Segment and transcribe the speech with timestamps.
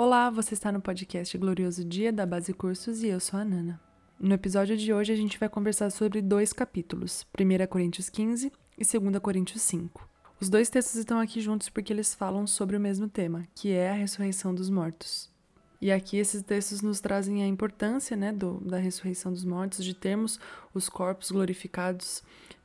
[0.00, 3.80] Olá, você está no podcast Glorioso Dia da Base Cursos e eu sou a Nana.
[4.16, 9.00] No episódio de hoje a gente vai conversar sobre dois capítulos, 1 Coríntios 15 e
[9.00, 10.08] 2 Coríntios 5.
[10.40, 13.90] Os dois textos estão aqui juntos porque eles falam sobre o mesmo tema, que é
[13.90, 15.32] a ressurreição dos mortos.
[15.80, 19.94] E aqui esses textos nos trazem a importância né, do, da ressurreição dos mortos, de
[19.94, 20.38] termos
[20.72, 22.22] os corpos glorificados,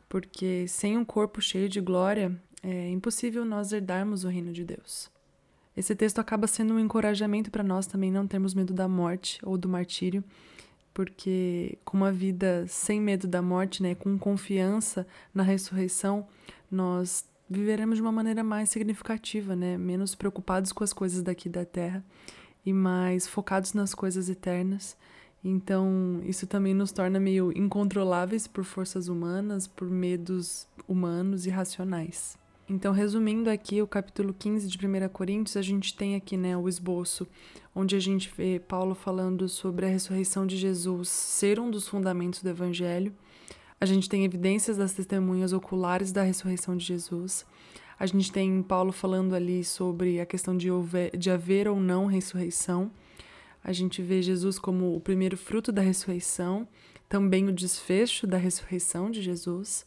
[0.08, 5.12] porque sem um corpo cheio de glória é impossível nós herdarmos o reino de Deus.
[5.76, 9.58] Esse texto acaba sendo um encorajamento para nós também não termos medo da morte ou
[9.58, 10.23] do martírio,
[10.94, 16.27] porque com uma vida sem medo da morte, né, com confiança na ressurreição,
[16.70, 21.66] nós viveremos de uma maneira mais significativa, né, menos preocupados com as coisas daqui da
[21.66, 22.04] terra
[22.66, 24.96] e mais focados nas coisas eternas.
[25.44, 32.38] Então, isso também nos torna meio incontroláveis por forças humanas, por medos humanos e racionais.
[32.73, 36.68] Então, resumindo aqui o capítulo 15 de 1 Coríntios, a gente tem aqui né, o
[36.68, 37.27] esboço,
[37.76, 42.41] onde a gente vê Paulo falando sobre a ressurreição de Jesus ser um dos fundamentos
[42.41, 43.13] do Evangelho.
[43.79, 47.46] A gente tem evidências das testemunhas oculares da ressurreição de Jesus.
[47.99, 52.07] A gente tem Paulo falando ali sobre a questão de, haver, de haver ou não
[52.07, 52.90] ressurreição.
[53.63, 56.68] A gente vê Jesus como o primeiro fruto da ressurreição,
[57.07, 59.85] também o desfecho da ressurreição de Jesus.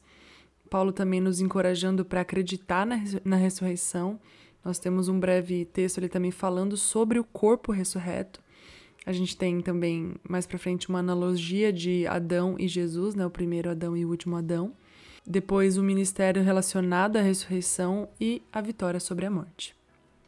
[0.67, 4.21] Paulo também nos encorajando para acreditar na, na ressurreição.
[4.65, 8.41] Nós temos um breve texto ali também falando sobre o corpo ressurreto.
[9.07, 13.31] A gente tem também mais para frente uma analogia de Adão e Jesus, né, o
[13.31, 14.73] primeiro Adão e o último Adão.
[15.25, 19.77] Depois o ministério relacionado à ressurreição e a vitória sobre a morte.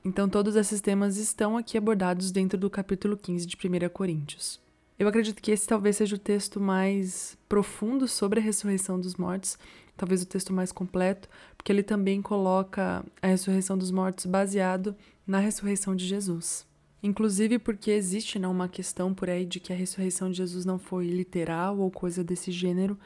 [0.05, 4.61] Então todos esses temas estão aqui abordados dentro do capítulo 15 de 1 Coríntios.
[4.99, 9.57] Eu acredito que esse talvez seja o texto mais profundo sobre a ressurreição dos mortos,
[9.99, 14.97] talvez o texto mais completo, porque ele também coloca a ressurreição dos mortos baseado
[15.27, 16.67] na ressurreição de Jesus.
[17.03, 20.79] Inclusive porque existe não, uma questão por aí de que a ressurreição de Jesus não
[20.79, 22.99] foi literal ou coisa desse gênero,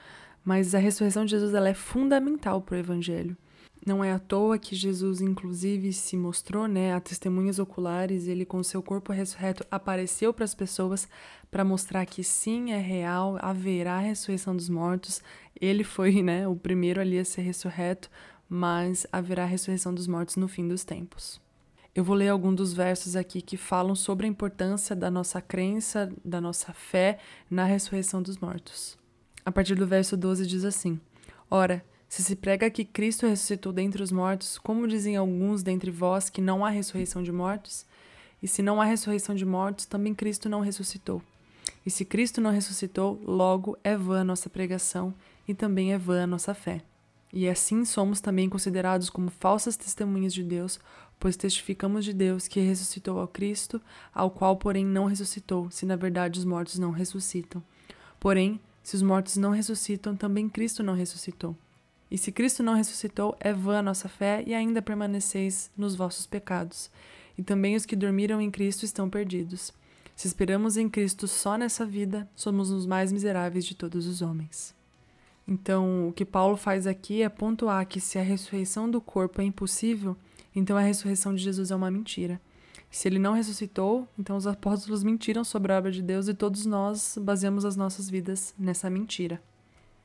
[0.45, 3.37] mas a ressurreição de Jesus ela é fundamental para o evangelho.
[3.85, 8.63] Não é à toa que Jesus, inclusive, se mostrou, né, a testemunhas oculares, ele com
[8.63, 11.09] seu corpo ressurreto apareceu para as pessoas
[11.51, 15.21] para mostrar que sim, é real, haverá ressurreição dos mortos.
[15.61, 18.09] Ele foi, né, o primeiro ali a ser ressurreto,
[18.49, 21.41] mas haverá ressurreição dos mortos no fim dos tempos.
[21.95, 26.11] Eu vou ler alguns dos versos aqui que falam sobre a importância da nossa crença,
[26.25, 27.19] da nossa fé
[27.51, 28.97] na ressurreição dos mortos.
[29.45, 31.01] A partir do verso 12 diz assim:
[31.51, 36.29] Ora, se se prega que Cristo ressuscitou dentre os mortos, como dizem alguns dentre vós
[36.29, 37.87] que não há ressurreição de mortos?
[38.43, 41.23] E se não há ressurreição de mortos, também Cristo não ressuscitou.
[41.87, 45.15] E se Cristo não ressuscitou, logo é vã a nossa pregação
[45.49, 46.83] e também é vã a nossa fé.
[47.33, 50.79] E assim somos também considerados como falsas testemunhas de Deus,
[51.19, 53.81] pois testificamos de Deus que ressuscitou ao Cristo,
[54.15, 57.63] ao qual, porém, não ressuscitou, se na verdade os mortos não ressuscitam.
[58.21, 61.57] Porém, se os mortos não ressuscitam, também Cristo não ressuscitou.
[62.13, 66.27] E se Cristo não ressuscitou, é vã a nossa fé e ainda permaneceis nos vossos
[66.27, 66.91] pecados.
[67.39, 69.73] E também os que dormiram em Cristo estão perdidos.
[70.15, 74.75] Se esperamos em Cristo só nessa vida, somos os mais miseráveis de todos os homens.
[75.49, 79.45] Então, o que Paulo faz aqui é pontuar que se a ressurreição do corpo é
[79.45, 80.15] impossível,
[80.55, 82.39] então a ressurreição de Jesus é uma mentira.
[82.91, 86.67] Se ele não ressuscitou, então os apóstolos mentiram sobre a obra de Deus e todos
[86.67, 89.41] nós baseamos as nossas vidas nessa mentira.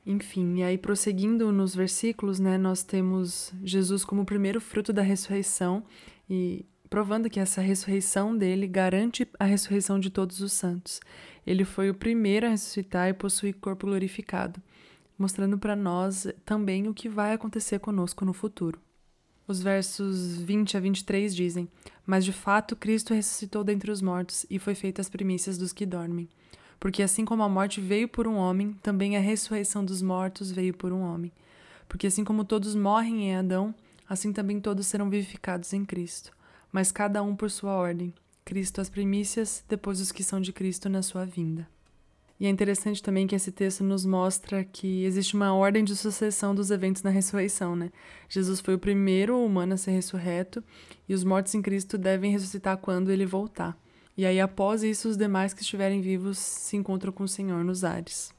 [0.09, 5.01] Enfim, e aí prosseguindo nos versículos, né, nós temos Jesus como o primeiro fruto da
[5.01, 5.83] ressurreição
[6.29, 11.01] e provando que essa ressurreição dele garante a ressurreição de todos os santos.
[11.45, 14.61] Ele foi o primeiro a ressuscitar e possuir corpo glorificado,
[15.19, 18.79] mostrando para nós também o que vai acontecer conosco no futuro.
[19.45, 21.67] Os versos 20 a 23 dizem:
[22.05, 25.85] Mas de fato Cristo ressuscitou dentre os mortos e foi feita as primícias dos que
[25.85, 26.29] dormem.
[26.79, 30.73] Porque assim como a morte veio por um homem, também a ressurreição dos mortos veio
[30.73, 31.31] por um homem.
[31.89, 33.73] Porque assim como todos morrem em Adão,
[34.07, 36.31] assim também todos serão vivificados em Cristo.
[36.71, 38.13] Mas cada um por sua ordem.
[38.45, 41.67] Cristo as primícias, depois os que são de Cristo na sua vinda.
[42.39, 46.53] E é interessante também que esse texto nos mostra que existe uma ordem de sucessão
[46.53, 47.91] dos eventos na ressurreição, né?
[48.29, 50.63] Jesus foi o primeiro humano a ser ressurreto
[51.09, 53.75] e os mortos em Cristo devem ressuscitar quando ele voltar.
[54.17, 57.83] E aí, após isso, os demais que estiverem vivos se encontram com o Senhor nos
[57.83, 58.33] ares.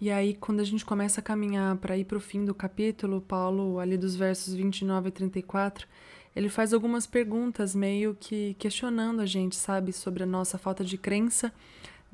[0.00, 3.20] E aí, quando a gente começa a caminhar para ir para o fim do capítulo,
[3.20, 5.88] Paulo, ali dos versos 29 a 34,
[6.36, 10.96] ele faz algumas perguntas meio que questionando a gente, sabe, sobre a nossa falta de
[10.96, 11.52] crença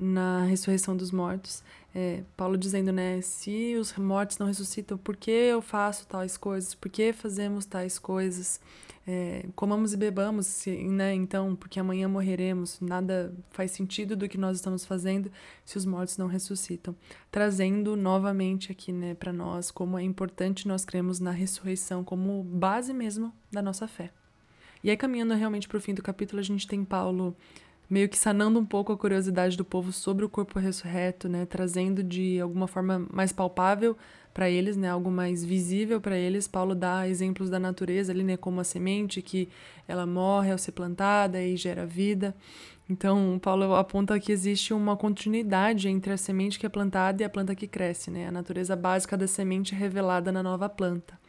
[0.02, 1.62] na ressurreição dos mortos.
[1.94, 3.20] É, Paulo dizendo, né?
[3.20, 6.74] Se os mortos não ressuscitam, por que eu faço tais coisas?
[6.74, 8.60] Por que fazemos tais coisas?
[9.06, 11.14] É, comamos e bebamos, né?
[11.14, 12.80] Então, porque amanhã morreremos.
[12.80, 15.30] Nada faz sentido do que nós estamos fazendo
[15.64, 16.94] se os mortos não ressuscitam.
[17.30, 22.92] Trazendo novamente aqui, né, para nós como é importante nós cremos na ressurreição como base
[22.92, 24.10] mesmo da nossa fé.
[24.84, 27.36] E aí, caminhando realmente para o fim do capítulo, a gente tem Paulo
[27.92, 32.02] meio que sanando um pouco a curiosidade do povo sobre o corpo ressurreto, né, trazendo
[32.02, 33.94] de alguma forma mais palpável
[34.32, 36.48] para eles, né, algo mais visível para eles.
[36.48, 39.46] Paulo dá exemplos da natureza ali, né, como a semente que
[39.86, 42.34] ela morre ao ser plantada e gera vida.
[42.88, 47.28] Então, Paulo aponta que existe uma continuidade entre a semente que é plantada e a
[47.28, 48.26] planta que cresce, né?
[48.26, 51.21] A natureza básica da semente revelada na nova planta.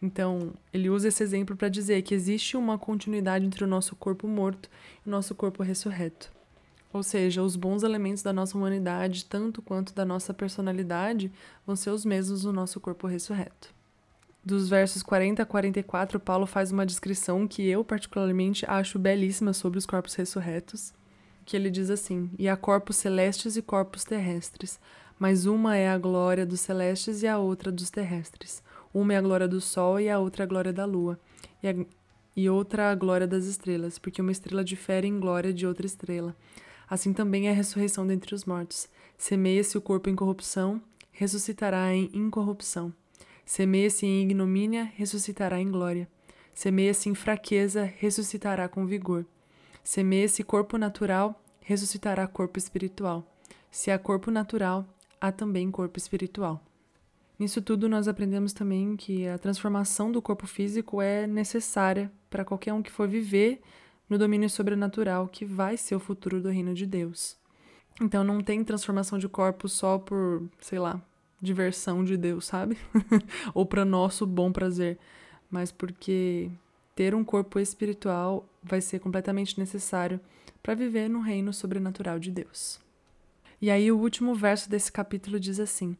[0.00, 4.28] Então, ele usa esse exemplo para dizer que existe uma continuidade entre o nosso corpo
[4.28, 4.68] morto
[5.04, 6.30] e o nosso corpo ressurreto.
[6.92, 11.30] Ou seja, os bons elementos da nossa humanidade, tanto quanto da nossa personalidade,
[11.66, 13.74] vão ser os mesmos no nosso corpo ressurreto.
[14.44, 19.78] Dos versos 40 a 44, Paulo faz uma descrição que eu particularmente acho belíssima sobre
[19.78, 20.94] os corpos ressurretos,
[21.44, 24.80] que ele diz assim: "E há corpos celestes e corpos terrestres,
[25.18, 28.62] mas uma é a glória dos celestes e a outra dos terrestres.
[28.92, 31.18] Uma é a glória do sol e a outra a glória da lua,
[31.62, 31.74] e, a,
[32.36, 36.34] e outra a glória das estrelas, porque uma estrela difere em glória de outra estrela.
[36.88, 38.88] Assim também é a ressurreição dentre os mortos.
[39.16, 40.80] Semeia-se o corpo em corrupção,
[41.12, 42.92] ressuscitará em incorrupção.
[43.44, 46.08] Semeia-se em ignomínia, ressuscitará em glória.
[46.54, 49.26] Semeia-se em fraqueza, ressuscitará com vigor.
[49.84, 53.24] Semeia-se corpo natural, ressuscitará corpo espiritual.
[53.70, 54.86] Se há corpo natural,
[55.20, 56.62] há também corpo espiritual.
[57.38, 62.72] Nisso tudo, nós aprendemos também que a transformação do corpo físico é necessária para qualquer
[62.72, 63.60] um que for viver
[64.08, 67.36] no domínio sobrenatural, que vai ser o futuro do reino de Deus.
[68.00, 71.00] Então, não tem transformação de corpo só por, sei lá,
[71.40, 72.76] diversão de Deus, sabe?
[73.54, 74.98] Ou para nosso bom prazer,
[75.48, 76.50] mas porque
[76.94, 80.20] ter um corpo espiritual vai ser completamente necessário
[80.60, 82.80] para viver no reino sobrenatural de Deus.
[83.62, 85.96] E aí, o último verso desse capítulo diz assim.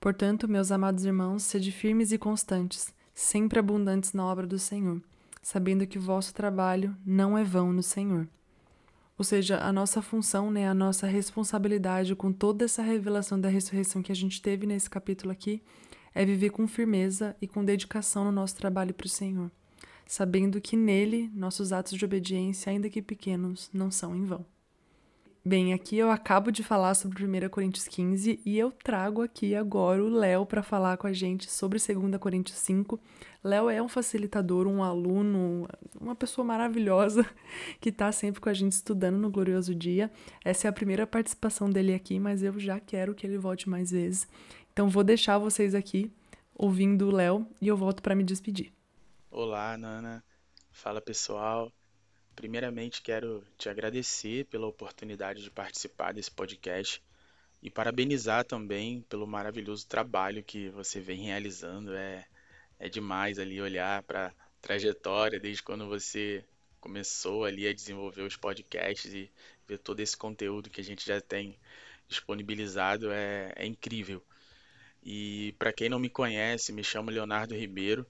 [0.00, 4.98] Portanto, meus amados irmãos, sede firmes e constantes, sempre abundantes na obra do Senhor,
[5.42, 8.26] sabendo que o vosso trabalho não é vão no Senhor.
[9.18, 14.02] Ou seja, a nossa função, né, a nossa responsabilidade com toda essa revelação da ressurreição
[14.02, 15.62] que a gente teve nesse capítulo aqui,
[16.14, 19.50] é viver com firmeza e com dedicação no nosso trabalho para o Senhor,
[20.06, 24.46] sabendo que nele nossos atos de obediência, ainda que pequenos, não são em vão.
[25.42, 30.04] Bem, aqui eu acabo de falar sobre 1 Coríntios 15 e eu trago aqui agora
[30.04, 33.00] o Léo para falar com a gente sobre 2 Coríntios 5.
[33.42, 35.66] Léo é um facilitador, um aluno,
[35.98, 37.24] uma pessoa maravilhosa
[37.80, 40.10] que está sempre com a gente estudando no Glorioso Dia.
[40.44, 43.92] Essa é a primeira participação dele aqui, mas eu já quero que ele volte mais
[43.92, 44.28] vezes.
[44.74, 46.12] Então vou deixar vocês aqui
[46.54, 48.70] ouvindo o Léo e eu volto para me despedir.
[49.30, 50.22] Olá, Nana.
[50.70, 51.72] Fala pessoal.
[52.40, 57.02] Primeiramente, quero te agradecer pela oportunidade de participar desse podcast
[57.62, 61.94] e parabenizar também pelo maravilhoso trabalho que você vem realizando.
[61.94, 62.26] É,
[62.78, 64.32] é demais ali olhar para a
[64.62, 66.42] trajetória desde quando você
[66.80, 69.30] começou ali a desenvolver os podcasts e
[69.68, 71.58] ver todo esse conteúdo que a gente já tem
[72.08, 74.24] disponibilizado é, é incrível.
[75.02, 78.06] E para quem não me conhece, me chamo Leonardo Ribeiro.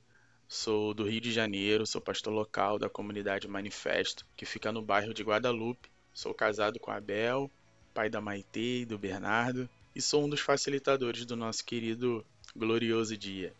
[0.52, 5.14] Sou do Rio de Janeiro, sou pastor local da comunidade Manifesto, que fica no bairro
[5.14, 5.88] de Guadalupe.
[6.12, 7.48] Sou casado com a Abel,
[7.94, 12.26] pai da Maitê e do Bernardo, e sou um dos facilitadores do nosso querido
[12.56, 13.54] glorioso dia.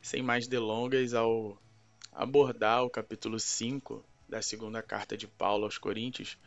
[0.00, 1.60] Sem mais delongas, ao
[2.12, 6.38] abordar o capítulo 5 da segunda carta de Paulo aos Coríntios,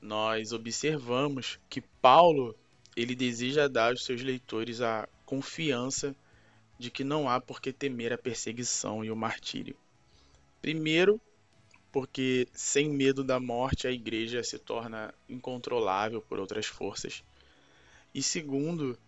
[0.00, 2.54] nós observamos que Paulo
[2.94, 6.14] ele deseja dar aos seus leitores a confiança
[6.78, 9.76] de que não há por que temer a perseguição e o martírio.
[10.60, 11.20] Primeiro,
[11.90, 17.22] porque sem medo da morte a igreja se torna incontrolável por outras forças.
[18.14, 18.98] E segundo,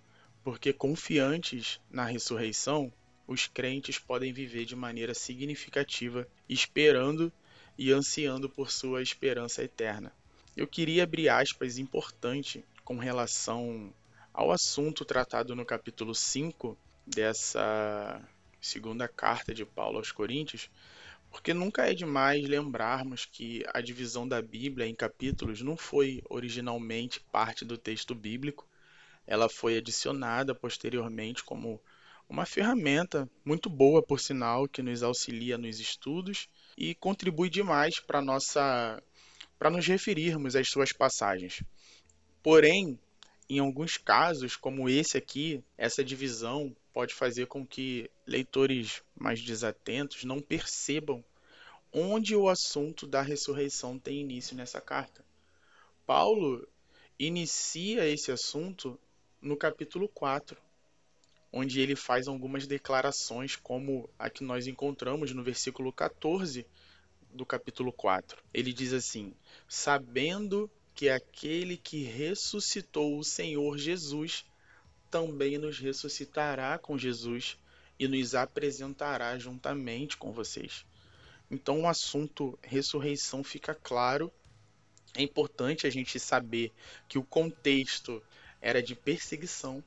[0.43, 2.93] porque confiantes na ressurreição,
[3.27, 7.33] os crentes podem viver de maneira significativa, esperando
[7.79, 10.13] e ansiando por sua esperança eterna.
[10.57, 13.93] Eu queria abrir aspas importante com relação
[14.33, 18.21] ao assunto tratado no capítulo 5 dessa
[18.61, 20.71] segunda carta de Paulo aos Coríntios,
[21.31, 27.21] porque nunca é demais lembrarmos que a divisão da Bíblia em capítulos não foi originalmente
[27.21, 28.69] parte do texto bíblico,
[29.27, 31.81] ela foi adicionada posteriormente como
[32.29, 38.23] uma ferramenta muito boa, por sinal, que nos auxilia nos estudos e contribui demais para
[38.23, 39.03] nossa
[39.59, 41.63] para nos referirmos às suas passagens.
[42.43, 42.99] Porém,
[43.49, 50.25] em alguns casos, como esse aqui, essa divisão pode fazer com que leitores mais desatentos
[50.25, 51.25] não percebam
[51.93, 55.25] onde o assunto da ressurreição tem início nessa carta.
[56.07, 56.67] Paulo
[57.19, 58.99] inicia esse assunto
[59.41, 60.57] no capítulo 4,
[61.53, 66.67] onde ele faz algumas declarações, como a que nós encontramos no versículo 14
[67.31, 68.43] do capítulo 4.
[68.53, 69.33] Ele diz assim:
[69.69, 74.45] Sabendo que aquele que ressuscitou o Senhor Jesus
[75.11, 77.57] também nos ressuscitará com Jesus
[77.99, 80.85] e nos apresentará juntamente com vocês.
[81.51, 84.33] Então, o assunto ressurreição fica claro.
[85.15, 86.73] É importante a gente saber
[87.09, 88.23] que o contexto
[88.61, 89.83] era de perseguição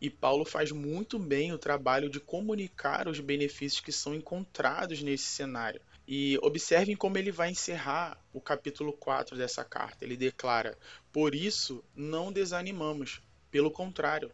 [0.00, 5.26] e Paulo faz muito bem o trabalho de comunicar os benefícios que são encontrados nesse
[5.26, 5.80] cenário.
[6.06, 10.04] E observem como ele vai encerrar o capítulo 4 dessa carta.
[10.04, 10.76] Ele declara:
[11.12, 14.32] Por isso não desanimamos, pelo contrário,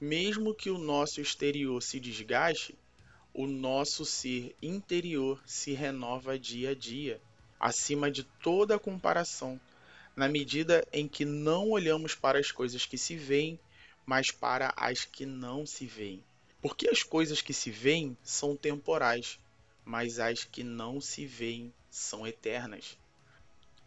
[0.00, 2.76] mesmo que o nosso exterior se desgaste,
[3.32, 7.20] o nosso ser interior se renova dia a dia,
[7.58, 9.60] acima de toda comparação,
[10.16, 13.58] na medida em que não olhamos para as coisas que se veem,
[14.04, 16.22] mas para as que não se veem.
[16.60, 19.38] Porque as coisas que se veem são temporais,
[19.88, 22.96] mas as que não se veem são eternas.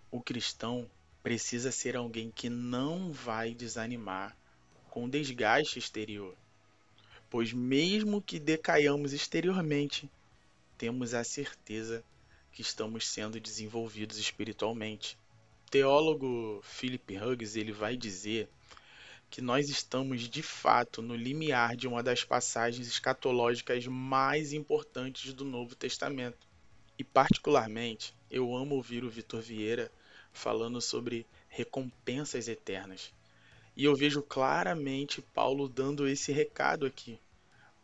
[0.09, 0.89] O cristão
[1.23, 4.35] precisa ser alguém que não vai desanimar
[4.89, 6.35] com desgaste exterior
[7.31, 10.11] pois mesmo que decaiamos exteriormente,
[10.77, 12.03] temos a certeza
[12.51, 15.17] que estamos sendo desenvolvidos espiritualmente.
[15.65, 18.49] O teólogo Philip Hughes ele vai dizer
[19.31, 25.45] que nós estamos de fato no limiar de uma das passagens escatológicas mais importantes do
[25.45, 26.45] Novo Testamento.
[26.99, 29.89] E particularmente, eu amo ouvir o Vitor Vieira
[30.33, 33.13] falando sobre recompensas eternas.
[33.75, 37.17] E eu vejo claramente Paulo dando esse recado aqui.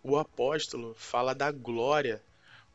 [0.03, 2.21] O apóstolo fala da glória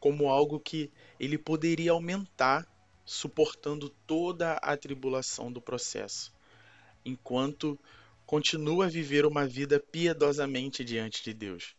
[0.00, 2.67] como algo que ele poderia aumentar
[3.05, 6.33] suportando toda a tribulação do processo,
[7.05, 7.79] enquanto
[8.26, 11.76] continua a viver uma vida piedosamente diante de Deus.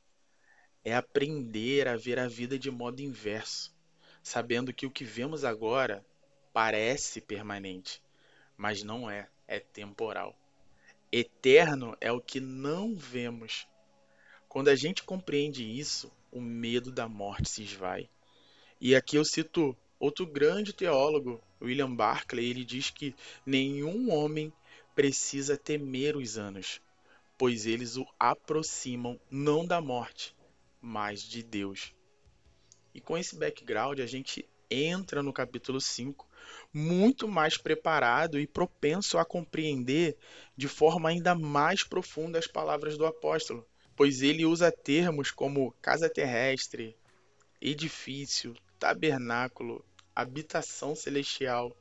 [0.83, 3.73] É aprender a ver a vida de modo inverso,
[4.21, 6.05] sabendo que o que vemos agora
[6.51, 8.01] parece permanente,
[8.55, 10.37] mas não é, é temporal.
[11.11, 13.67] Eterno é o que não vemos.
[14.47, 18.09] Quando a gente compreende isso, o medo da morte se esvai.
[18.81, 24.51] E aqui eu cito outro grande teólogo, William Barclay, ele diz que nenhum homem
[24.95, 26.81] precisa temer os anos,
[27.37, 30.35] pois eles o aproximam não da morte,
[30.81, 31.93] mas de Deus.
[32.93, 36.27] E com esse background, a gente entra no capítulo 5
[36.73, 40.17] muito mais preparado e propenso a compreender
[40.55, 46.09] de forma ainda mais profunda as palavras do apóstolo, pois ele usa termos como casa
[46.09, 46.95] terrestre,
[47.61, 49.85] edifício, tabernáculo,
[50.15, 51.75] habitação celestial.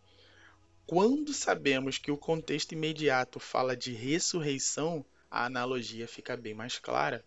[0.86, 7.24] Quando sabemos que o contexto imediato fala de ressurreição, a analogia fica bem mais clara.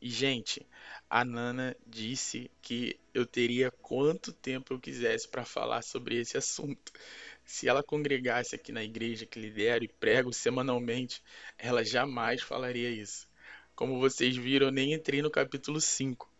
[0.00, 0.66] E, gente,
[1.08, 6.92] a Nana disse que eu teria quanto tempo eu quisesse para falar sobre esse assunto.
[7.44, 11.22] Se ela congregasse aqui na igreja que lidero e prego semanalmente,
[11.58, 13.28] ela jamais falaria isso.
[13.74, 16.30] Como vocês viram, eu nem entrei no capítulo 5,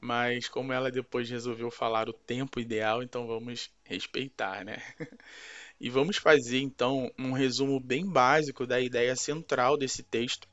[0.00, 4.82] mas como ela depois resolveu falar o tempo ideal, então vamos respeitar, né?
[5.80, 10.48] E vamos fazer então um resumo bem básico da ideia central desse texto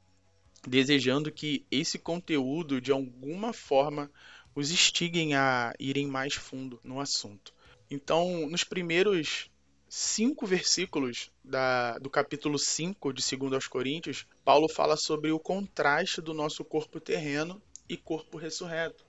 [0.68, 4.10] desejando que esse conteúdo de alguma forma
[4.56, 7.54] os instiguem a irem mais fundo no assunto.
[7.90, 9.50] Então, nos primeiros
[9.90, 16.22] cinco versículos da, do capítulo 5 de 2 aos Coríntios, Paulo fala sobre o contraste
[16.22, 19.06] do nosso corpo terreno e corpo ressurreto.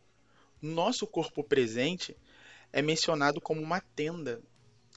[0.61, 2.17] Nosso corpo presente
[2.73, 4.43] é mencionado como uma tenda,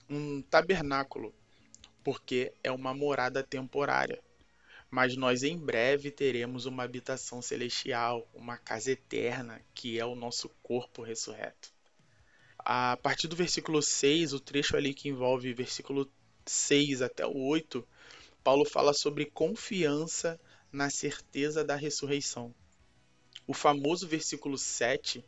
[0.10, 1.34] um tabernáculo,
[2.04, 4.22] porque é uma morada temporária
[4.90, 10.50] mas nós em breve teremos uma habitação celestial, uma casa eterna, que é o nosso
[10.64, 11.72] corpo ressurreto.
[12.60, 16.10] A partir do versículo 6, o trecho ali que envolve versículo
[16.46, 17.86] 6 até o 8,
[18.44, 20.40] Paulo fala sobre confiança
[20.72, 22.54] na certeza da ressurreição.
[23.46, 25.24] O famoso versículo 7,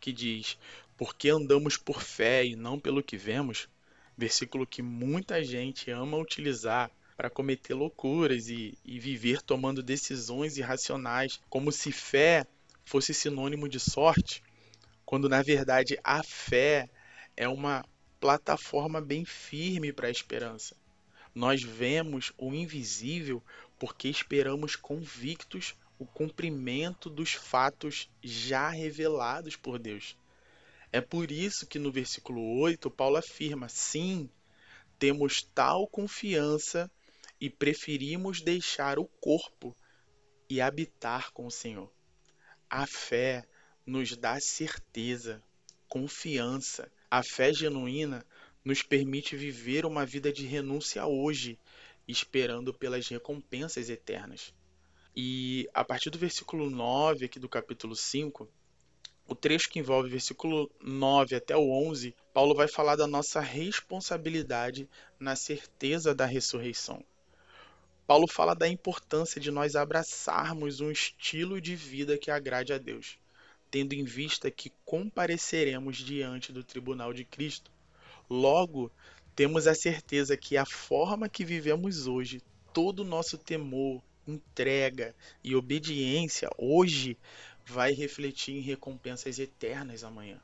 [0.00, 0.56] que diz:
[0.96, 3.68] Porque andamos por fé e não pelo que vemos,
[4.16, 11.40] versículo que muita gente ama utilizar para cometer loucuras e, e viver tomando decisões irracionais,
[11.48, 12.46] como se fé
[12.84, 14.42] fosse sinônimo de sorte,
[15.04, 16.88] quando na verdade a fé
[17.36, 17.84] é uma
[18.20, 20.76] plataforma bem firme para a esperança.
[21.34, 23.42] Nós vemos o invisível
[23.78, 30.16] porque esperamos convictos o cumprimento dos fatos já revelados por Deus.
[30.94, 34.30] É por isso que no versículo 8 Paulo afirma: sim,
[34.96, 36.88] temos tal confiança
[37.40, 39.76] e preferimos deixar o corpo
[40.48, 41.92] e habitar com o Senhor.
[42.70, 43.42] A fé
[43.84, 45.42] nos dá certeza,
[45.88, 46.88] confiança.
[47.10, 48.24] A fé genuína
[48.64, 51.58] nos permite viver uma vida de renúncia hoje,
[52.06, 54.54] esperando pelas recompensas eternas.
[55.16, 58.48] E a partir do versículo 9 aqui do capítulo 5,
[59.26, 64.88] o trecho que envolve versículo 9 até o 11, Paulo vai falar da nossa responsabilidade
[65.18, 67.02] na certeza da ressurreição.
[68.06, 73.18] Paulo fala da importância de nós abraçarmos um estilo de vida que agrade a Deus,
[73.70, 77.70] tendo em vista que compareceremos diante do tribunal de Cristo.
[78.28, 78.92] Logo,
[79.34, 82.42] temos a certeza que a forma que vivemos hoje,
[82.74, 87.16] todo o nosso temor, entrega e obediência hoje
[87.66, 90.38] vai refletir em recompensas eternas amanhã.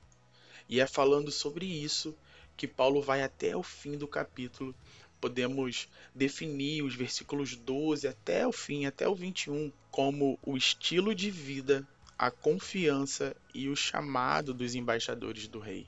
[0.69, 2.17] E é falando sobre isso
[2.57, 4.75] que Paulo vai até o fim do capítulo.
[5.21, 11.31] Podemos definir os versículos 12 até o fim, até o 21, como o estilo de
[11.31, 11.87] vida,
[12.19, 15.87] a confiança e o chamado dos embaixadores do rei.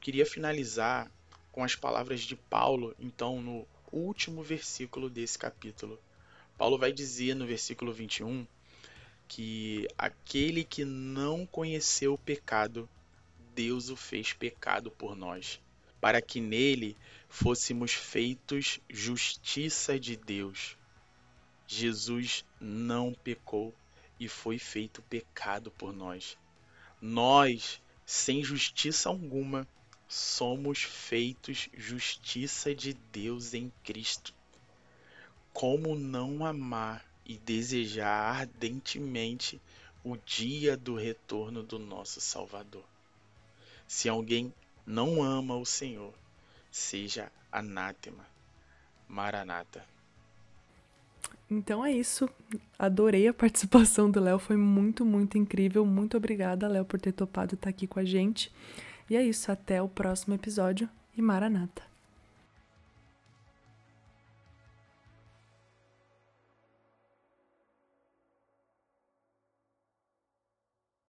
[0.00, 1.10] Queria finalizar
[1.50, 5.98] com as palavras de Paulo, então, no último versículo desse capítulo.
[6.58, 8.46] Paulo vai dizer no versículo 21
[9.28, 12.88] que aquele que não conheceu o pecado,
[13.54, 15.60] Deus o fez pecado por nós,
[16.00, 16.96] para que nele
[17.28, 20.76] fôssemos feitos justiça de Deus.
[21.66, 23.74] Jesus não pecou
[24.20, 26.36] e foi feito pecado por nós.
[27.00, 29.66] Nós, sem justiça alguma,
[30.06, 34.34] somos feitos justiça de Deus em Cristo.
[35.52, 39.60] Como não amar e desejar ardentemente
[40.04, 42.84] o dia do retorno do nosso Salvador.
[43.88, 44.52] Se alguém
[44.86, 46.12] não ama o Senhor,
[46.70, 48.26] seja anátema.
[49.08, 49.84] Maranata.
[51.50, 52.28] Então é isso.
[52.78, 55.86] Adorei a participação do Léo, foi muito, muito incrível.
[55.86, 58.52] Muito obrigada, Léo, por ter topado estar aqui com a gente.
[59.08, 61.93] E é isso, até o próximo episódio e Maranata.